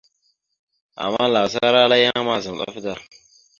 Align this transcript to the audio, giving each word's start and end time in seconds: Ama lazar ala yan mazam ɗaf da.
Ama 1.03 1.23
lazar 1.33 1.75
ala 1.83 1.97
yan 2.03 2.21
mazam 2.27 2.55
ɗaf 2.59 2.75
da. 2.83 2.93